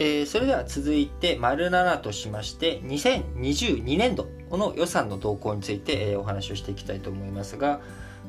[0.00, 7.80] えー、それでは続いて、丸7としまして、2022年度の予算の動向について、えー、お話をしていきたいと思いますが、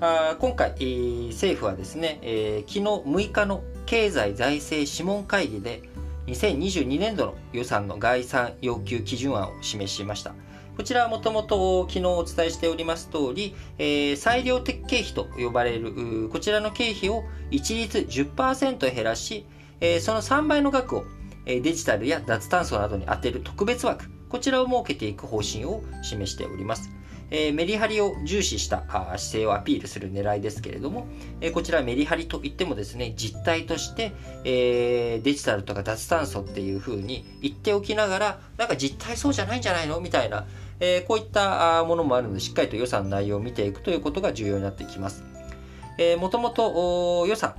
[0.00, 5.82] あ今回、えー、政府はですね、えー、昨日6日の経済財政諮問会議で、
[6.26, 10.34] 2022年度の予算の概算要求基準案を示しました。
[10.78, 19.44] こちらはもともと昨日お伝えしております通り、えー、裁量的経費と呼ばれる、こちらの経費を一律10%減らし、
[19.80, 21.04] えー、その3倍の額を
[21.48, 26.90] デジタルや脱炭素などに充てる特別枠、こちらを設けていく方針を示しております。
[27.30, 31.06] え、メリハリを重視した姿勢をアピールする狙いですけれども、
[31.40, 34.12] え、こちらメリハリといってもですね、実態として、
[34.44, 40.46] え、デジタルとか脱炭素っていうふうに言っておきながら、なんか実態そうじゃないんじゃないのみたいな、
[40.80, 45.22] え、こういったものもあるので、しっかりと予算内容を見ていくということが重要になってきます。
[45.98, 47.54] えー、もともと予算、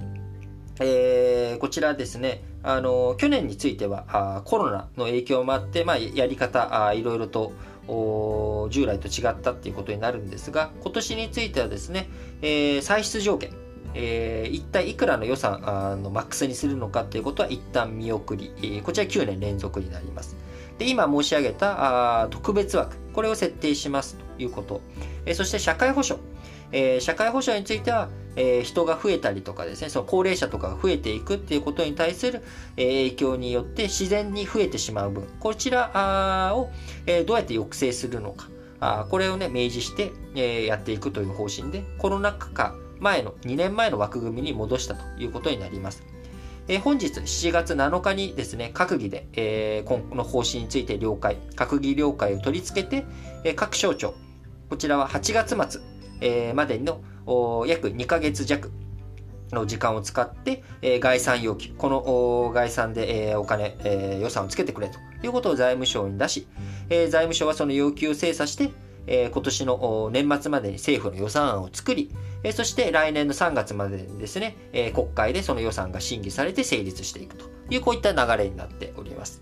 [0.79, 7.53] えー、こちらですね、あの去年についてはあコロナの影響もあって、まあ、やり方あいろいろと
[8.69, 12.07] 従来と違ったっていうことになるんですが今年についてはですね、
[12.41, 13.51] えー、歳出条件
[13.93, 20.35] えー、一体いくらの予算あのマックスにするのかということは一旦見送り、えー、こちら9年連続になります。
[20.77, 24.81] で今申し上げたあ特別枠、これを設定しますということ、
[25.25, 26.23] えー、そして社会保障、
[26.71, 32.41] えー、社会保障については、えー、人が増えたりとかですね、その高齢者とかが増えていくっていうことに対する、
[32.77, 36.69] えー、影響によって自然に増えてしまう分、こちらを、
[37.05, 46.03] えー、どうやって抑制するのか、あこれをね、明示して、えー、やっていくという方針で、コロナ禍前の、2年前の枠組みに戻したということになります。
[46.67, 53.05] え、本日7月7日にですね、閣議で、えー、今の方針について了解、閣議了解を取り付けて、
[53.43, 54.13] えー、各省庁、
[54.69, 55.81] こちらは8月末、
[56.21, 57.01] えー、までの
[57.67, 58.71] 約2ヶ月弱
[59.51, 66.47] の時間を使って、えー、概算要求、この概算で、えー、お金、えー、予算をつけてくれということを財務省に出し、
[66.89, 68.71] えー、財務省はその要求を精査して、
[69.07, 72.11] えー、今年の年末までに政府の予算案を作り、
[72.43, 79.41] えー、そして来年の3月までにですね、えー、国会でその予算が審議されて成立していくという、こういった流れになっております。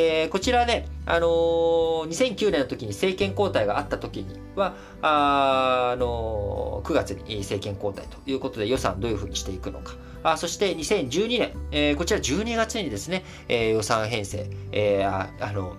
[0.00, 9.96] えー、こちらね、あのー、2009年の時に政権交代があった時には、あ、あのー、9月に政権交代ということで予算どういうふうにしていくのか。
[10.22, 15.74] あそして2012年、えー、こちら12月にですね、えー、予算編成、えー、ああの、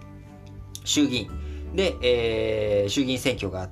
[0.83, 1.29] 衆議院
[1.73, 3.69] で、えー、衆議院選挙が、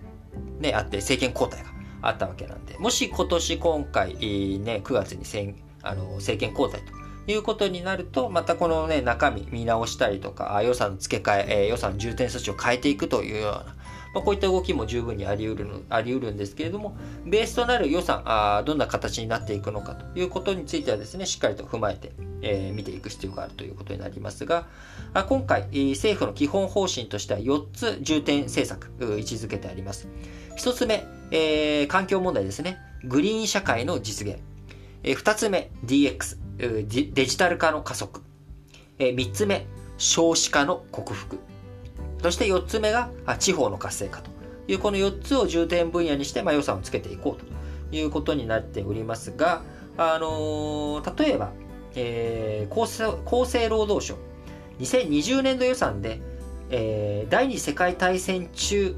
[0.62, 1.78] ね、あって政権交代が
[2.09, 6.97] あったわけなんで、もし今年今回、ね、9月にせんあの政権交代と
[7.28, 13.76] いうことになると、またこのね、中身見直したりとか、予算付け替え、え予算重点措置を変えていくというような、
[14.14, 24.66] まあ、こういった動きも十分にあり得る、あり得るんですけれども、ベースとなる予算、あどんな形になっていくのかということについてはですね、しっかりと踏まえて、えー、見ていく必要があるということになりますが、
[25.14, 30.08] あ今回、政府の基本方針としては4つ重点政策、位置づけてあります。
[30.58, 32.80] 1つ目、えー、環境問題ですね。
[33.04, 34.40] グリーン社会の実現。
[35.04, 36.47] えー、2つ目、DX。
[36.57, 38.22] デジタル化の加速。
[38.97, 41.40] 3つ目、少子化の克服。
[42.22, 44.31] そして4つ目が地方の活性化と
[44.68, 47.44] いうこの4つを重点分野にしてま予算をつけていこう
[47.91, 49.62] ということになっておりますが、
[49.97, 51.51] あの、例えば、
[51.95, 54.16] えー、厚生厚生労働省
[54.79, 56.22] 2020年度予算で、
[56.69, 58.95] えー、第二次世界大戦中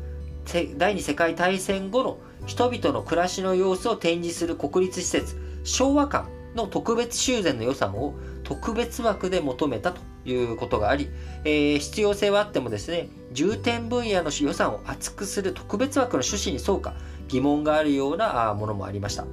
[0.78, 11.10] 第二次世界大戦後の人々の暮らしの様子を展示する国立施設昭和館の特別修繕の予算を特別枠で求めたということがあり、
[11.46, 16.94] えー、必要性はあってもですね、重点分野の予算を厚くする特別枠の趣旨に沿うか
[17.28, 19.26] 疑問があるようなものもありました。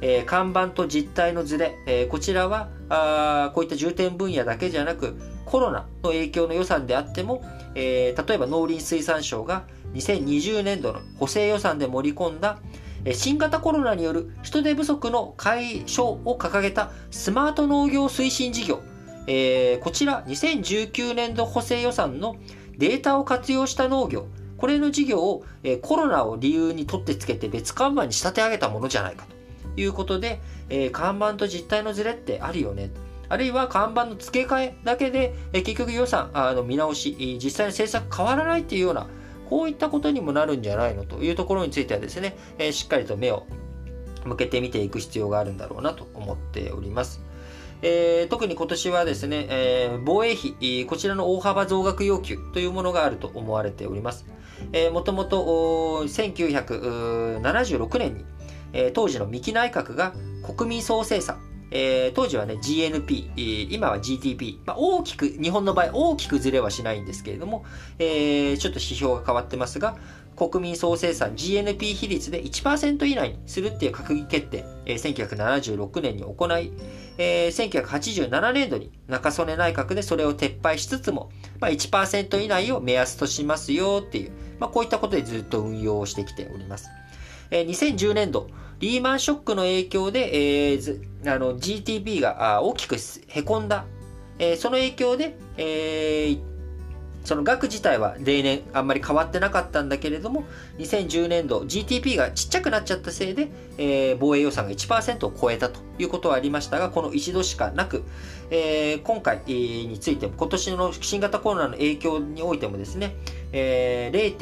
[0.00, 5.16] えー、看板と実態のズレ、えー、こちらはあこういった重点分野だけじゃなく
[5.46, 7.42] コロナの影響の予算であっても、
[7.74, 9.64] えー、例えば農林水産省が
[9.94, 12.58] 2020年度の補正予算で盛り込んだ
[13.12, 18.80] 新型コロナによる人手不足の解消を掲げたスマート農業推進事業、
[19.26, 22.36] えー、こちら2019年度補正予算の
[22.78, 24.26] データを活用した農業、
[24.56, 25.44] これの事業を、
[25.82, 29.34] コロナを理由に取ってつけて別看板に仕立て上げたものじゃないかと。
[29.76, 32.90] いうことで、えー、看板と実態のズレってあるよね。
[33.28, 39.06] あるいは看板の付け替えだけで、え、結局予算あの見直し、実際の政策変わらないっていうような
[39.48, 43.46] こういったことにもなるんじゃないのというところについてはですね、えー、しっかりと目を
[44.24, 47.20] 向けて見ていく必要があるんだろうなと思っております。
[47.82, 54.24] えー、特に今年はですね、えー、防衛費、こちらの大幅増額要求というものがあると思われております。
[54.72, 58.24] えー、もともと1976年に、
[58.72, 61.38] えー、当時の三木内閣が国民総生産、
[61.70, 67.64] えー、当時はね、GNP、今は GDP、まあ、大きく、日本の場合大きくずれはしないんですけれども、
[67.98, 69.96] えー、ちょっと指標が変わってますが、
[70.36, 76.72] 国民総生産 GNP 比率で1%以内にするっていう閣議決定、えー、1976年に行い、
[77.18, 86.90] えー、1987年度に中曽根内閣でそれを撤廃しつつも、まあ、1%以内を目安としますよっていう、まあ、こういったことでずっと運用してきております。
[87.50, 88.48] えー、2010年度、
[88.84, 92.96] リーマンショックの影響で、えー、あの GTP が大きく
[93.28, 93.86] へこんだ、
[94.38, 96.40] えー、その影響で、えー、
[97.24, 100.44] その額自体は例年あんまり変わってなかったんだけれども、
[100.76, 103.48] 2010年度 GTP がちっちゃくなっちゃったせいで、
[103.78, 108.04] えー、防衛予算が1%を超えたということはありましたが、この一度しかなく、
[108.50, 113.16] えー、今回についても、今年の新型コロナの影響においてもですね、
[113.50, 114.36] えー、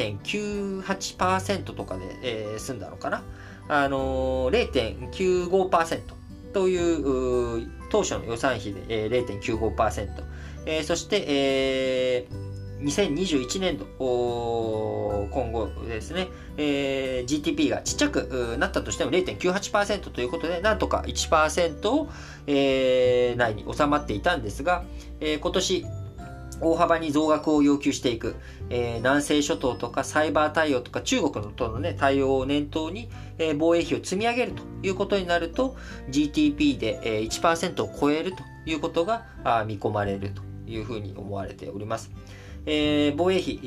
[0.82, 3.22] 0.98%とかで、えー、済んだのかな。
[3.68, 4.70] あのー、
[5.10, 6.00] 0.95%
[6.52, 10.24] という当初の予算費で、えー、0.95%、
[10.66, 13.86] えー、そして、えー2021年度、
[15.30, 22.08] 今後ですね、えー、GTP がちっちゃくなったとしても0.98%ということで、なんとか1%を、
[22.46, 24.84] えー、内に収まっていたんですが、
[25.20, 25.86] えー、今年、
[26.62, 28.36] 大幅に増額を要求していく、
[28.70, 35.76] えー、南西諸島とかサイバー対応とか中国との、ね、対応を念頭に、えー、防衛費を積み上げるということになると
[36.10, 42.10] GTP で、えー、1%を超えるということがあ見込まれるというふうに思われております。
[42.64, 43.66] えー、防衛費、え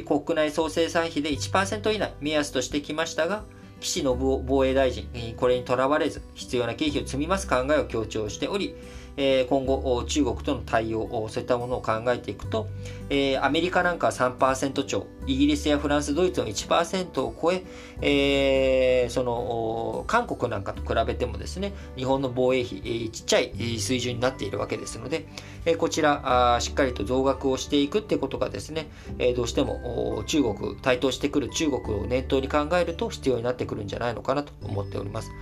[0.00, 3.44] ー、国内総生産費で1%以内目安としてきましたが、
[3.84, 8.74] 岸信夫防衛大臣、これにとらわれず、必要な経費を積みます考えを強調しており、
[9.16, 12.66] 今後、中国との対応、そういったものを考えていくと、
[13.40, 17.52] アメリカなんかは3%超、イギリスやフランス、ドイツの1%を超
[18.00, 25.26] え、その、韓国なんかと比べてもですね、日本の防衛費、ちっちゃい水準になっているわけですので、
[25.78, 28.88] こちら、しっかりと増額をしていくってことがですね、
[29.36, 35.32] どうしても中国、台頭してくる中国を念頭に考えると必要になってくるんじゃないのかなと思っております。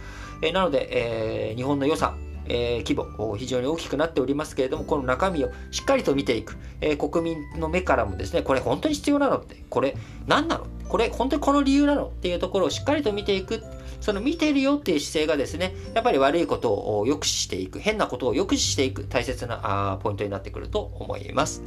[0.40, 9.96] えなので、え日本の予算、えー、規模、非常に大きくなっておりますけれども、この中身をしっかりと見ていく、えー、国民の目からもですね、これ本当に必要なのって、これ
[10.26, 10.66] 何なの？
[10.88, 12.06] これ本当にこの理由なの？
[12.06, 13.62] っていうところをしっかりと見ていく、
[14.00, 21.62] その見てるよっていう姿勢がですね、やっぱり悪いことを抑止していく、変なことを抑止していく大切なあポイントになってくると思います。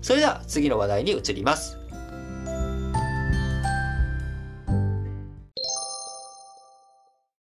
[0.00, 1.78] それでは次の話題に移ります。